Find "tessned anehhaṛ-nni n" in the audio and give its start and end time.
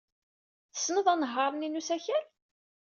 0.73-1.79